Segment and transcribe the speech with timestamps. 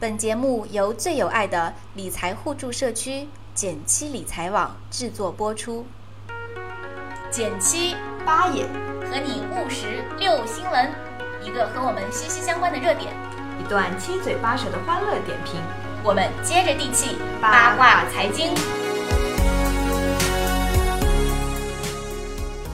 [0.00, 5.84] 本节目由最有爱的理财互助社区减七理财网制作播出。
[7.32, 8.64] 减七八也
[9.10, 10.88] 和你务实六新闻，
[11.42, 13.12] 一个和我们息息相关的热点，
[13.58, 15.60] 一段七嘴八舌的欢乐点评。
[16.04, 18.54] 我们接着地气八卦财经。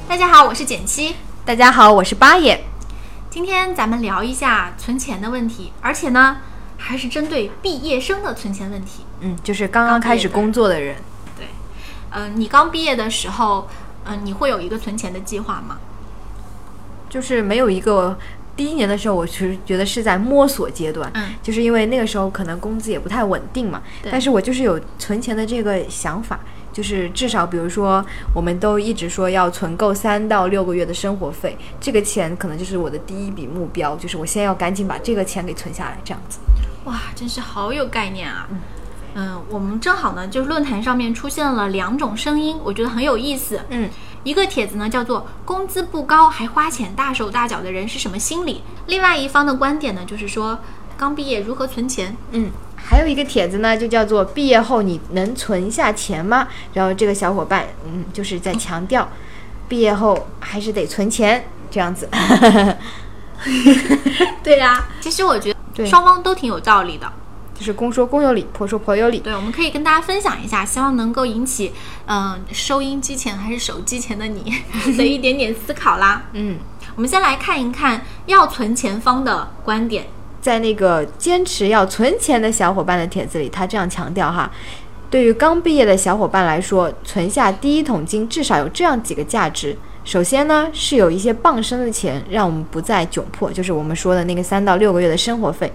[0.07, 1.17] 大家好，我是减七。
[1.47, 2.63] 大家好，我是八也。
[3.31, 6.37] 今天咱们聊一下存钱的问题，而且呢。
[6.87, 10.97] 还是针对毕业生的存钱问题，嗯，就是刚刚开始工作的人，
[11.35, 11.47] 对，
[12.11, 13.67] 嗯，你刚毕业的时候，
[14.05, 15.79] 嗯，你会有一个存钱的计划吗？
[17.09, 18.19] 就是没有一个，
[18.55, 26.39] 第一年的时候，我其实觉得是在摸索阶段，嗯，就是因为那个时候可能工资也不太稳定嘛，但是我就是有存钱的这个想法。
[26.75, 28.05] 就是至少，比如说，
[28.35, 36.41] 我们都一直说要存够三到六个月的生活费，这个钱可能就是我的第一笔目标，就是我先要赶紧把这个钱给存下来，这样子。
[36.85, 38.47] 哇，真是好有概念啊！
[38.51, 38.59] 嗯，
[39.15, 43.61] 嗯，我们正好呢，就是论坛上面出现了两种声音，我觉得很有意思。
[43.71, 43.89] 嗯，
[44.23, 50.59] 一个帖子呢叫做“工资不高还花钱大手大脚的人是什么心理”，另外一方的观点呢就是说，
[50.97, 52.17] 刚毕业如何存钱？
[52.33, 52.51] 嗯。
[52.77, 59.09] 还有一个帖子呢，就叫做“毕业后你能存下钱吗？”然后这个小伙伴，嗯，就是在强调，
[59.67, 62.07] 毕业后还是得存钱这样子。
[64.45, 67.11] 对呀，其实我觉得双方都挺有道理的，
[67.55, 69.19] 就是公说公有理，婆说婆有理。
[69.19, 71.73] 对，我们可以跟大家分享一下，希望能够引起，
[72.07, 74.63] 嗯，收音机前还是手机前的你
[74.97, 76.25] 的一点点思考啦。
[76.35, 76.59] 嗯，
[76.95, 80.07] 我们先来看一看要存钱方的观点。
[80.41, 84.51] 在那个坚持要存钱的小伙伴的帖子里，他这样强调哈，
[85.09, 89.77] 对于刚毕业的小伙伴来说，存下第一桶金至少有这样几个价值。
[90.05, 95.73] 首先呢，是有一些傍身的钱，让我们不再窘迫，就是我们说的那个三到六个月的生活费。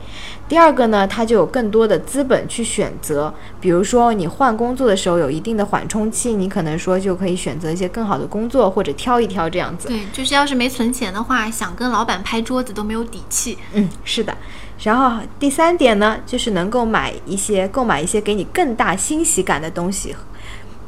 [0.48, 9.88] 第二个呢，它就有更多的资本去选择，比如说你换工作的时候有一定的缓冲期，你可能说就可以选择一些更好的工作，或者挑一挑这样子。
[9.88, 13.58] 对，就是要是没存钱的话，想跟老板拍桌子都没有底气。
[13.74, 14.38] 嗯，是的。
[14.84, 20.16] 然后第三点呢，就是能够买一些购买一些给你更大欣喜感的东西。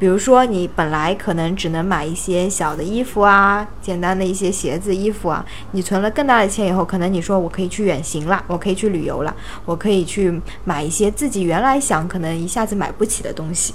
[0.02, 9.32] 比如说，你本来可能只能买一些小的衣服啊，简单的一些鞋子、衣服啊，你存了更大的钱以后，可能你说我可以去远行了，我可以去旅游了，
[9.64, 13.74] 我可以去买一些自己原来想可能一下子买不起的东西。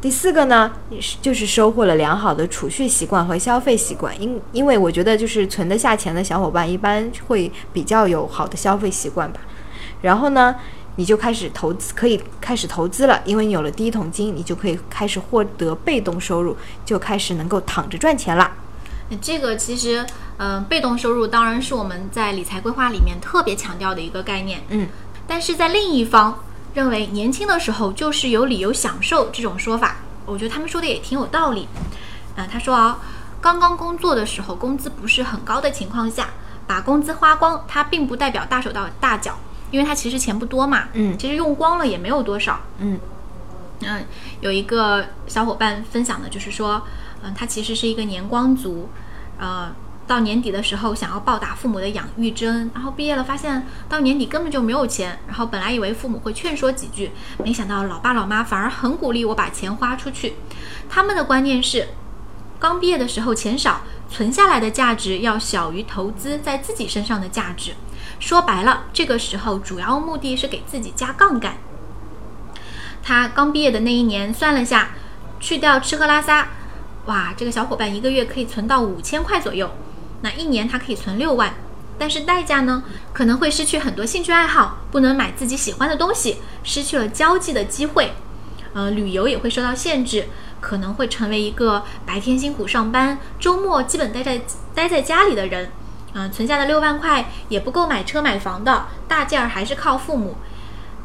[0.00, 0.72] 第四个呢，
[1.22, 9.38] 就是收获了良好的储蓄习惯和消费习惯，因因为我觉得就是存得下钱的小伙伴一般会比较有好的消费习惯吧。
[10.02, 10.56] 然后呢？
[10.96, 18.50] 你就开始投资，可以开始投资了，因为你有了第一桶金，你就可以开始获得被动收入，就开始能够躺着赚钱了。
[19.20, 20.04] 这个其实，
[20.38, 24.62] 嗯，被动收入当然是我们在理财规划里面特别强调的一个概念。
[24.70, 24.88] 嗯，
[25.26, 26.38] 但是在另一方
[26.74, 31.68] 认为年轻的时候就是有理由享受这种说法，我觉得他们说的也挺有道理。
[32.36, 32.98] 嗯，他说啊，
[33.40, 36.30] 刚刚工作的时候工资不是很高的情况下，
[36.66, 39.38] 把工资花光，它并不代表大手到大脚。
[39.74, 42.96] 因为他其实钱不多嘛，嗯，其实用光了也没有多少，嗯，
[43.80, 44.04] 嗯，
[44.40, 46.80] 有一个小伙伴分享的就是说，
[47.24, 48.88] 嗯，他其实是一个年光族，
[49.36, 49.74] 呃，
[50.06, 60.34] 到年底的时候想要报答父母的养育之恩，然后毕业了发现到年底根本就没有钱，然后本来以为父母会劝说几句，没想到老爸老妈反而很鼓励我把钱花出去，
[60.88, 61.88] 他们的观念是，
[62.60, 67.72] 刚毕业的时候钱少，存下来的价值要小于投资在自己身上的价值。
[68.20, 71.56] 说白了，这个时候主要目的是给自己加杠杆。
[73.02, 74.90] 他刚毕业的那一年，算了下，
[75.40, 76.48] 去掉吃喝拉撒，
[77.06, 79.70] 哇，这个小伙伴一个月可以存到五千块左右，
[80.22, 81.52] 那一年他可以存六万。
[81.96, 82.82] 但是代价呢，
[83.12, 88.14] 可能会失去很多兴趣爱好，不能买自己喜欢的东西，失去了交际的机会，
[88.72, 90.26] 呃，旅游也会受到限制，
[90.60, 94.40] 可能会成为一个白天辛苦上班，周末基本待在
[94.74, 95.70] 待在家里的人。
[96.14, 100.36] 嗯，存下的六万块也不够买车买房的，大件儿还是靠父母。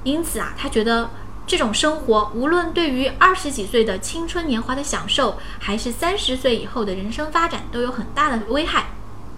[0.03, 1.09] 因此啊，他觉得
[1.45, 8.85] 这种生活，无论对于二十几岁的青春年华的享受，还是三十岁以后的人生发展，都有很大的危害。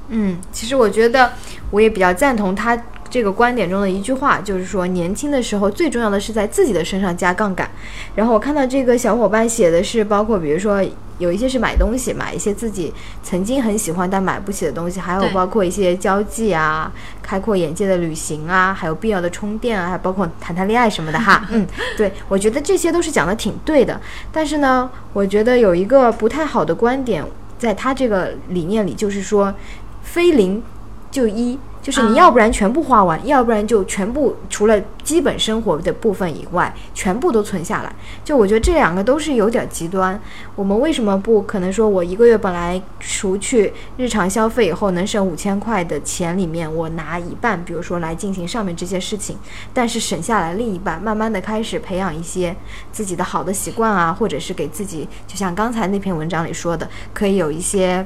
[0.09, 1.33] 嗯，其实我觉得
[1.71, 2.77] 我也比较赞同他
[3.11, 7.69] 这个观点中的一句话，就是说年轻的时候最重要的是在自己的身上加杠杆。
[8.15, 10.83] 然后我看到这个小伙伴写的是，包括比如说。
[11.19, 12.91] 有一些是买东西，买一些自己
[13.21, 16.91] 曾经很喜欢但买不起的东西，还有包括一些交际啊、
[17.21, 21.45] 开阔眼界的旅行啊，还有必要的充电啊，还包括谈谈恋爱什么的哈。
[21.53, 24.01] 嗯，对，我觉得这些都是讲的挺对的。
[24.31, 27.23] 但是呢，我觉得有一个不太好的观点，
[27.59, 29.53] 在他这个理念里，就是说，
[30.01, 30.63] 非零
[31.11, 37.93] 就一，就是你要不然全部花完，要不然就全部除了基本生活的部分以外，全部都存下来。
[38.23, 40.19] 就我觉得这两个都是有点极端。
[40.55, 49.37] 我们为什么不可能说我一个月本来除去日常消费以后能省五千块的钱里面，我拿一半，比如说来进行上面这些事情，
[49.73, 52.55] 但是省下来另一半，慢慢的开始培养一些
[52.91, 58.05] 自己的好的习惯啊，或者是给自己，就像刚才那篇文章里说的，可以有一些。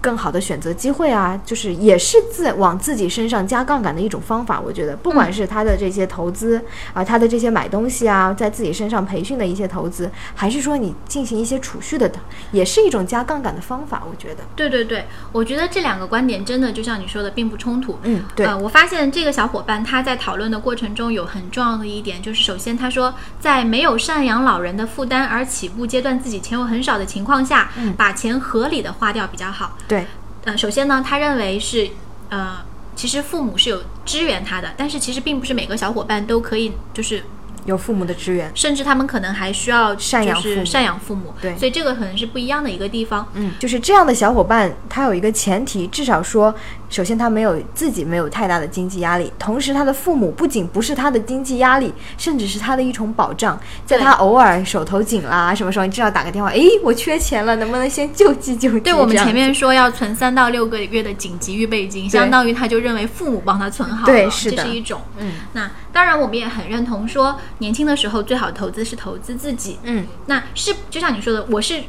[0.00, 4.60] 更好的选择机会啊，就是也是自往自己身上加杠杆的一种方法。
[4.60, 6.60] 我觉得，不管是他的这些投资
[6.92, 12.10] 啊，他的这些买东西啊，在自己身上培训的一些投资，还是说你进行一些储蓄的，
[12.52, 14.02] 也是一种加杠杆的方法。
[14.10, 17.98] 我觉得，对对对，我觉得这两个观点真的就像你说的，并不冲突。
[18.02, 18.46] 嗯，对。
[18.46, 29.76] 呃，我发现这个小伙伴他在讨论的过程中有很重要的一点，就是首先他说，在没有赡养老人的负担而起步阶段自己钱又很少的情况下，嗯，把钱合理的花掉比较好。
[29.86, 30.06] 对，
[30.44, 31.90] 呃，首先呢，他认为是，
[32.30, 32.56] 呃，
[32.96, 37.22] 其实父母是有支援他的，但是其实并不是每个小伙伴都可以，就是
[37.64, 41.34] 有父母的支援，甚至他们可能还需要赡养父，赡养父母。
[41.40, 43.26] 对，所以这个可能是不一样的一个地方。
[43.34, 46.54] 嗯，就是这样的小伙伴，他有一个前提，至少说。
[46.90, 53.56] 首先，他没有自己没有太大的经济压力，同时他的父母不仅不是他的经济压力，甚至是他的一种保障。
[53.86, 58.80] 在他偶尔手头紧啦，什么时候你至少打个电话，诶，我缺钱了，能不能先救济救济？
[58.80, 65.00] 对我们前面说要存三到六个月的紧急预备金，相当于他就认为父母帮他存好了，对，是的，这是一种。
[65.18, 69.78] 嗯，那当然我们也很认同说，年轻的时候最好投资是投资自己。
[69.82, 71.82] 嗯，那是就像你说的，我是。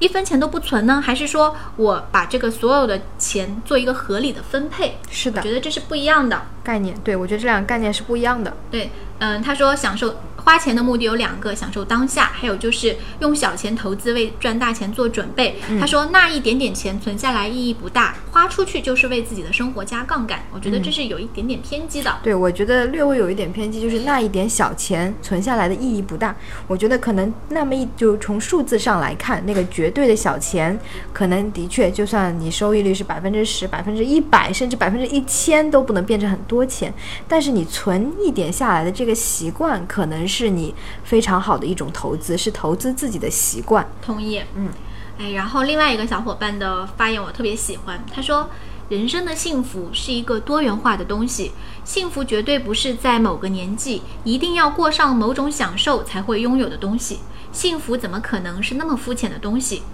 [0.00, 4.98] 一分钱都不存呢，还是说我把这个所有的钱做一个合理的分配？
[5.08, 6.98] 是的，我觉得这是不一样的概念。
[7.04, 8.54] 对，我觉得这两个概念是不一样的。
[8.72, 10.14] 对，嗯，他说享受。
[10.44, 15.56] 花钱的目的有两个，享受当下，还有就是用小钱投资，为赚大钱做准备。
[15.80, 20.44] 他说那一点点钱存下来意义不大，花出去就是为自己的生活加杠杆。
[20.52, 22.14] 我觉得这是有一点点偏激的。
[22.22, 26.36] 对，我觉得略微有一点偏激，就是那一点小钱存下来的意义不大。
[26.66, 30.78] 我觉得可能那么一就从数字上来看，那个绝对的小钱，
[31.14, 36.92] 可能的确就算你收益率是百分之十、百分之一百，甚至百分之一千都不能变成很多钱。
[37.26, 40.34] 但是你存一点下来的这个习惯，可能是。
[40.34, 40.74] 是你
[41.04, 43.88] 非常好的一种投资，是投资自己的习惯。
[44.02, 44.68] 同意，嗯，
[45.16, 48.50] 哎，然后另外一个小伙伴的发言我特别喜欢，他说
[48.90, 51.52] ：“人生的幸福是一个多元化的东西，
[51.84, 57.20] 幸福绝对不是在某个年纪一定要过上某种享受才会拥有的东西。
[57.52, 59.84] 幸福怎么可能是那么肤浅的东西？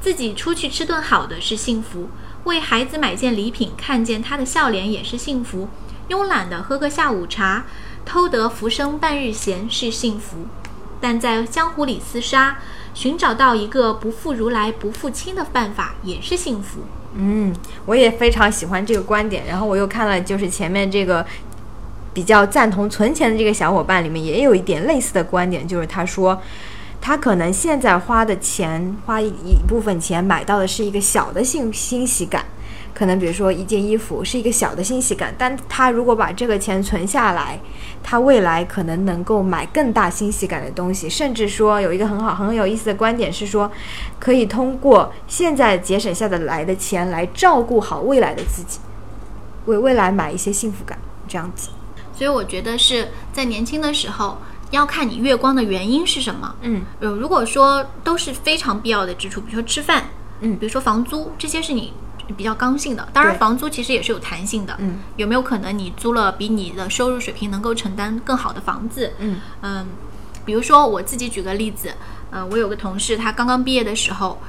[0.00, 2.08] 自己出去吃顿好的是幸福，
[2.44, 5.68] 为孩子买件礼品，看见他的笑脸也是幸福，
[6.08, 7.66] 慵懒的喝个下午茶。”
[8.06, 10.46] 偷得浮生半日闲是幸福，
[11.00, 12.58] 但在江湖里厮杀，
[12.94, 16.82] 寻找到一个不负如来不负卿的办法也是幸福。
[17.16, 17.52] 嗯，
[17.84, 19.46] 我也非常喜欢这个观点。
[19.46, 21.26] 然后我又看了，就是前面这个
[22.14, 26.40] 比较赞同存钱的这个小伙伴里面，也有一点类似的观点，就是他说，
[27.00, 32.44] 他可能现在花的钱，花一一部分钱买到的是一个小的欣欣喜感。
[32.96, 37.60] 可能比如说一件衣服是一个小的欣喜感，但他如果把这个钱存下来，
[38.02, 43.70] 他未来可能能够买更大欣喜感的东西，甚至说有一个很好很有意思的观点是说，
[44.18, 48.78] 可以通过现在节省下的来的钱来照顾好未来的自己，
[49.66, 50.98] 为未来买一些幸福感
[51.28, 51.68] 这样子。
[52.14, 54.38] 所以我觉得是在年轻的时候
[54.70, 56.56] 要看你月光的原因是什么。
[56.62, 60.04] 嗯，呃，如果说都是非常必要的支出，比如说吃饭，
[60.40, 61.92] 嗯，比如说房租，这些是你。
[62.36, 64.74] 比较刚性的，当然房租其实也是有弹性的。
[64.78, 69.12] 嗯，有没有可能你租了比你的收入水平能够承担更好的房子？
[69.18, 69.86] 嗯嗯，
[70.44, 71.94] 比如说我自己举个例子，
[72.30, 74.40] 嗯，我有个同事，他刚刚毕业的时候，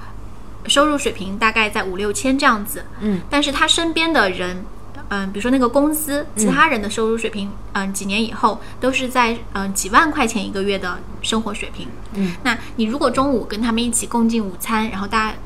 [0.65, 2.85] 收入水平大概在五六千这样子。
[2.99, 4.65] 嗯，但是他身边的人，
[5.09, 11.87] 嗯，比如说那个公司，其他人的收入水平，嗯，几年以后都是在嗯几万块钱一个月的生活水平。
[12.13, 15.37] 嗯，那你如果中午跟他们一起共进午餐，然后大家。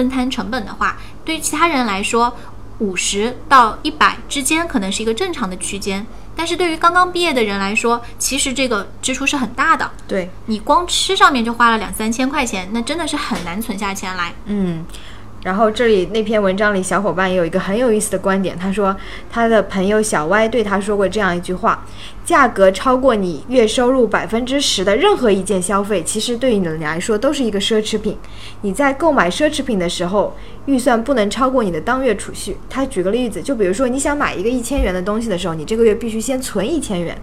[0.00, 2.34] 分摊成本的话，对于其他人来说，
[2.78, 6.06] 五十到一百之间可能是一个正常的区间。
[6.34, 9.90] 但是对于刚刚毕业的人来说，其实这个支出是很大的。
[10.08, 14.32] 对你光吃上面就花了两三千块钱，那真的是很难存下钱来。
[14.46, 14.86] 嗯。
[15.42, 18.58] 然后这里那篇文章里，小伙伴也有一个很有意思的观点。
[18.58, 18.94] 他说，
[19.30, 21.86] 他的朋友小歪对他说过这样一句话：
[22.24, 28.18] 价格超过你月收入百分之十的任何一件消费，其实对于你来说都是一个奢侈品。
[28.60, 32.58] 你在购买奢侈品的时候，预算不能超过你的当月储蓄。
[32.68, 37.16] 他举个例子，就比如说你想买一个一千元的东西的时候，你这个月必须先存一千元。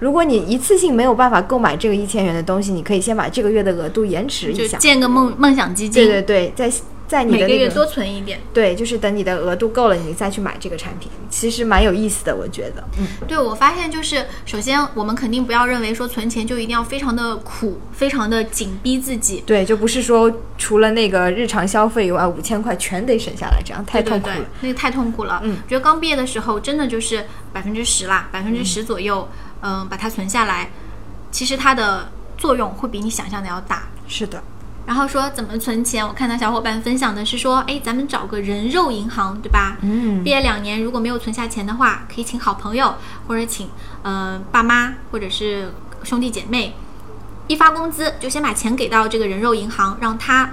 [0.00, 6.04] 如果你一次性没有办法购买这个一千元的东西，你可以先把这个月的额度延迟一下，建个梦梦想基金。
[6.04, 6.70] 对对对，在。
[7.06, 8.40] 在你的那每个月多存一点。
[8.52, 12.82] 对，就是等你的额度够了，你再去买这个产品，其实蛮有意思的，我觉得。
[12.98, 19.42] 嗯，对，我发现就是，首先我们肯定不要认为说存钱就一定要非常的苦，非常的紧逼自己。
[19.46, 24.34] 对，就不是说除了那个日常消费以外，五千块全得省下来，这样太痛苦了。
[24.34, 25.40] 对对对那个太痛苦了。
[25.44, 29.28] 嗯，我觉得刚毕业的时候真的就是百分之十啦，百分之十左右，
[29.60, 30.70] 嗯、把它存下来，
[31.30, 32.08] 其实它的
[32.38, 33.84] 作用会比你想象的要大。
[34.06, 34.42] 是的，
[34.86, 39.78] 然后说怎么存钱，我看到小伙伴分享的是说，哎，咱们找个人肉银行，对吧？
[39.82, 42.94] 嗯毕业两年如果没有存下钱的话，可以请好朋友
[43.26, 43.68] 或者请
[44.02, 45.72] 呃爸妈或者是
[46.02, 46.74] 兄弟姐妹，
[47.46, 50.50] 一发工资就先把钱给到这个人肉银行，让他。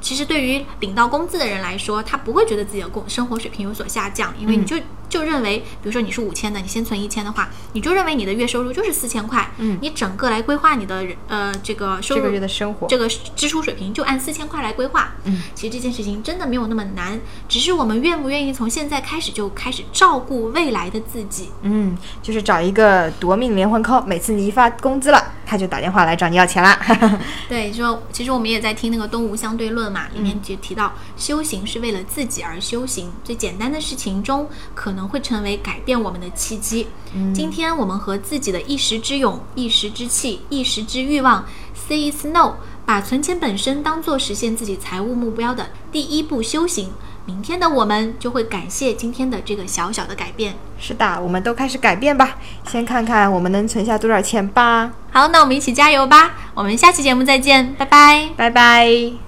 [0.00, 4.76] 其实对于领到工资的人来说，他不会觉得自己的工生活水平有所下降，因为你就、
[5.08, 15.12] 就认为，比如说你是五千的，你先存一千的话，你就认为你的月收入就是四千块，嗯你整个来规划你的人呃这个收入这个月的生活，这个支出水平就按四千块来规划。
[15.24, 21.50] 嗯，其实这件事情真的没有那么难，只是我们愿不愿意从现在开始就开始照顾未来的自己。
[21.62, 26.78] 嗯，就是找一个夺命连环 call，每次你一发工资了，他就打电话来找你要钱啦。
[27.48, 36.88] 对，说其实我们也在听那个《东吴相对论》嘛，里面就提到，修行是为了自己而修行，最简单的事情中可能会成为改变我们的契机。
[37.34, 46.90] 今天我们和自己的一时之勇、一时之气、一时之欲望 say is no，把存钱本身当做实现自己财务目标的第一步修行。
[47.26, 50.54] 明天的我们就会感谢今天的这个小小的改变。
[50.78, 54.90] 是的，我们都开始改变吧，先看看我们能存下多少钱吧。
[55.12, 56.36] 好，那我们一起加油吧！
[56.54, 58.30] 我们下期节目再见，拜拜。
[58.34, 59.27] 拜拜。